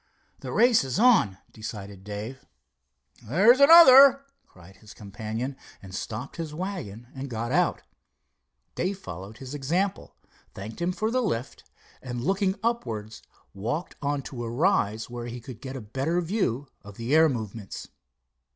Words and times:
"The 0.39 0.51
race 0.51 0.83
is 0.83 0.97
on," 0.97 1.37
decided 1.51 2.03
Dave. 2.03 2.43
"There's 3.21 3.59
another!" 3.59 4.25
cried 4.47 4.77
his 4.77 4.95
companion, 4.95 5.55
and 5.79 5.93
stopped 5.93 6.37
his 6.37 6.55
wagon 6.55 7.09
and 7.13 7.29
got 7.29 7.51
out. 7.51 7.83
Dave 8.73 8.97
followed 8.97 9.37
his 9.37 9.53
example, 9.53 10.15
thanked 10.55 10.81
him 10.81 10.91
for 10.91 11.11
the 11.11 11.21
lift, 11.21 11.69
and, 12.01 12.19
looking 12.19 12.55
upwards, 12.63 13.21
walked 13.53 13.95
on 14.01 14.23
to 14.23 14.43
a 14.43 14.49
rise 14.49 15.07
where 15.07 15.27
he 15.27 15.39
could 15.39 15.61
get 15.61 15.75
a 15.75 15.81
better 15.81 16.19
view 16.19 16.67
of 16.81 16.97
the 16.97 17.13
air 17.13 17.29
movements. 17.29 17.87